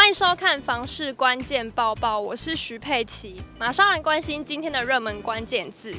[0.00, 5.94] 欢迎收看房市关键报报，我是徐佩琪，马上来关心今天的热门关键字。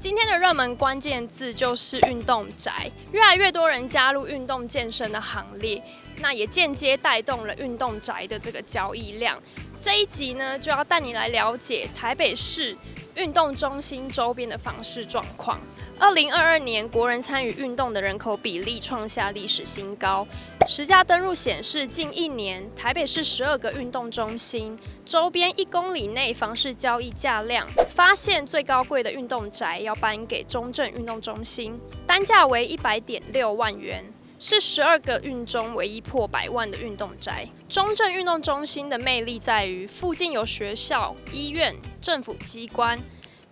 [0.00, 5.80] 今天的热门关键字就是运动宅，越来越多人加入运动健身的行列，
[6.20, 9.38] 那也间接带动了运动宅的这个交易量。
[9.78, 12.74] 这一集呢，就要带你来了解台北市
[13.16, 15.60] 运动中心周边的房市状况。
[15.98, 20.26] 二零二二年，国人参与运动的人口比例创下历史新高。
[20.66, 34.04] 实价登录显示，近一年台北市十二个运动中心周边一公里内房市交易价量，发现最高贵的运动宅要颁给中正运动中心，单价为一百点六万元，
[34.44, 37.46] 是十二个运中唯一破百万的运动宅。
[37.68, 42.98] 中正运动中心的魅力在于附近有学校、医院、政府机关。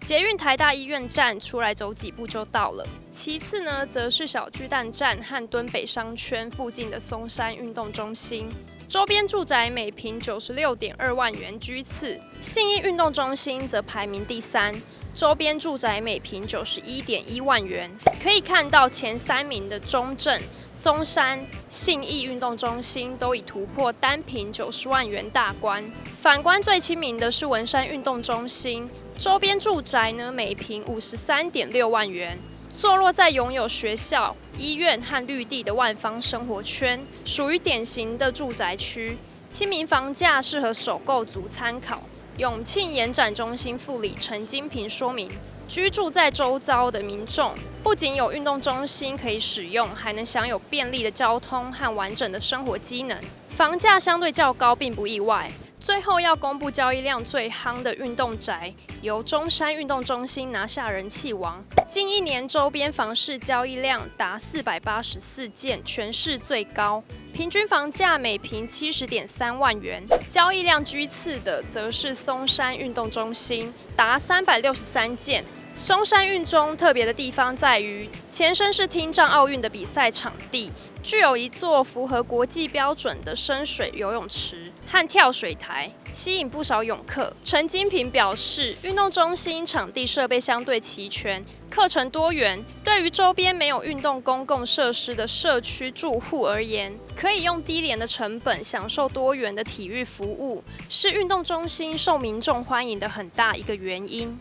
[0.01, 2.85] 捷运台大医院站出来走几步就到了。
[3.13, 8.49] 其次呢，则是小巨蛋站和敦北商圈附近的松山运动中心，
[8.89, 12.21] 周边住宅每坪九十六点二万元居次。
[12.41, 14.75] 信义运动中心则排名第三，
[15.15, 17.89] 周边住宅每坪九十一点一万元。
[18.21, 20.41] 可以看到前三名的中正、
[20.83, 25.85] 松山、信义运动中心都已突破单坪九十万元大关。
[26.23, 28.89] 反观最亲民的是文山运动中心。
[29.19, 32.39] 周边住宅呢，每坪五十三点六万元，
[32.79, 39.19] 坐落在拥有学校、医院和绿地的万方生活圈，属于典型的住宅区，
[39.51, 42.01] 亲民房价适合首购族参考。
[42.41, 45.31] 永庆延展中心副理陈金平说明，
[45.69, 47.53] 居住在周遭的民众
[47.83, 55.53] 不仅有运动中心可以使用，还能享有便利的交通和完整的生活机能，房价相对较高，并不意外。
[55.79, 61.63] 最后要公布交易量最夯的运动宅，由中山运动中心拿下人气王。
[61.91, 67.03] 近一年周边房市交易量达四百八十四件，全市最高，
[67.33, 70.01] 平均房价每平七十点三万元。
[70.29, 75.45] 交易量居次的则是松山运动中心，达三百六十三件。
[75.73, 80.73] 松山运中特别的地方在于，前身是听障奥运的比赛场地。
[81.03, 87.33] 具有一座符合国际标准的深水游泳池和跳水台，吸引不少泳客。
[87.43, 92.63] 陈金平表示，运动中心场地设备相对齐全，课程多元。
[92.85, 104.39] 对于周边没有运动公共设施的社区住户而言，可以用低廉的成本享受多元的体育服务，是运动中心受民众欢迎的很大一个原因。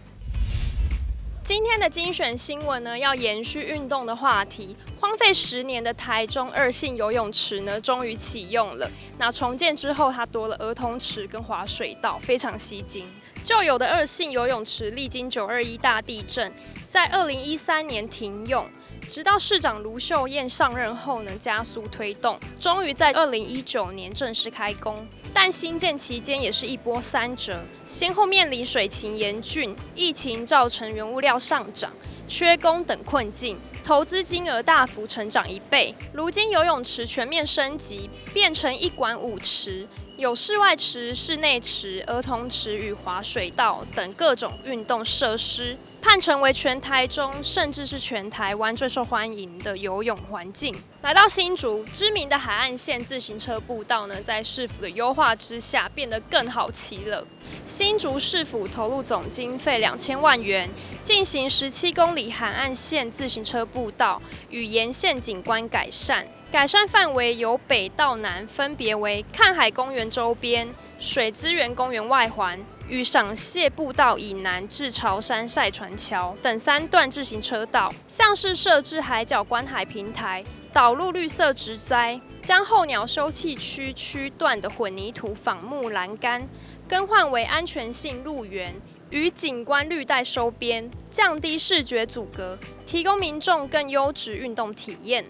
[1.49, 4.75] 今天的精选新闻呢，要延续运动的话题。
[4.99, 8.87] 荒废十年的台中二性游泳池呢，终于启用了。
[9.17, 13.11] 那重建之后，它多了儿童池跟滑水道，非常吸睛。
[13.43, 16.53] 旧有的二性游泳池历经九二一大地震，
[16.87, 18.69] 在二零一三年停用。
[19.09, 24.95] 直到市长卢秀燕上任后呢，加速推动，终于在二零一九年正式开工。
[25.33, 31.91] 但新建期间也是一波三折，先后面临水情严峻、疫情造成原物料上涨、
[32.27, 35.95] 缺工等困境，投资金额大幅成长一倍。
[36.13, 39.87] 如今游泳池全面升级，变成一馆五池，
[40.19, 45.77] 有室外池、室内池、儿童池与滑水道等各种运动设施。
[46.01, 50.75] 盼成为全台中，甚至是全台湾最受欢迎的游泳环境。
[51.01, 57.25] 来到新竹，知名的海岸线自行车步道呢，在市府的优化之下，变得更好骑了。
[57.63, 60.69] 新竹市府投入总经费两千万元，
[61.01, 66.27] 进行十七公里海岸线自行车步道与沿线景观改善。
[66.51, 70.67] 改善范围由北到南，分别为看海公园周边、
[70.97, 80.43] 水资源公园外环与赏蟹步道以南至潮山晒船桥等三段自行车道，像是设置海角观海平台、
[80.73, 86.49] 导入绿色植栽，将候鸟休憩区区段的混凝土仿木栏杆
[86.87, 88.73] 更换为安全性路缘
[89.11, 92.57] 与景观绿带收边，降低视觉阻隔，
[92.87, 95.23] 提供民众更优质运动体验。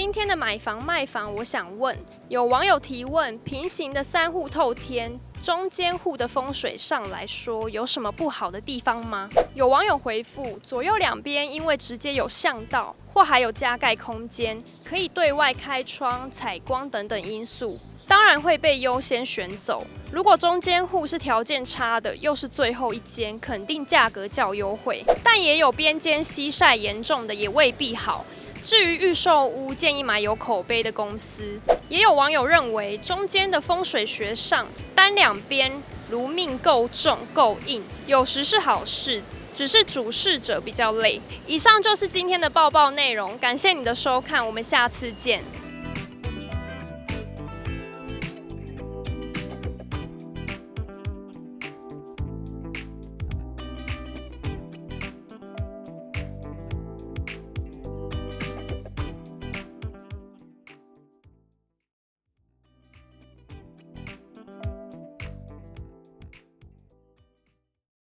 [0.00, 1.92] 今天的买房卖房，我想问，
[2.28, 5.10] 有网友提问：平行的三户透天，
[5.42, 9.28] 中间户的风水上来说，有什么不好的地方吗？
[9.56, 19.84] 有网友回复：左右两边因为直接有巷道，或还有加盖空间，可以对外开窗、采光等等因素，当然会被优先选走。
[20.12, 25.02] 如果中间户是条件差的，又是最后一间，肯定价格较优惠。
[25.24, 28.24] 但也有边间西晒严重的，也未必好。
[28.62, 31.58] 至于预售屋，建议买有口碑的公司。
[31.88, 35.72] 也有网友认为，中间的风水学上，单两边
[36.10, 39.22] 如命够重够硬，有时是好事，
[39.52, 41.20] 只是主事者比较累。
[41.46, 45.42] 以上就是今天的报报内容，感谢你的收看，我们下次见。